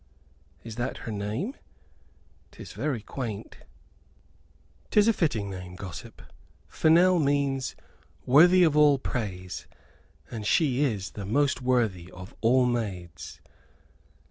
"Is 0.63 0.77
that 0.77 0.97
her 1.05 1.11
name? 1.11 1.55
'Tis 2.49 2.73
very 2.73 3.03
quaint." 3.03 3.57
"'Tis 4.89 5.07
a 5.07 5.13
fitting 5.13 5.47
name, 5.51 5.75
gossip. 5.75 6.23
Fennel 6.67 7.19
means 7.19 7.75
'Worthy 8.25 8.63
of 8.63 8.75
all 8.75 8.97
praise,' 8.97 9.67
and 10.31 10.43
she 10.47 10.81
is 10.83 11.11
the 11.11 11.27
most 11.27 11.61
worthy 11.61 12.09
of 12.13 12.33
all 12.41 12.65
maids." 12.65 13.41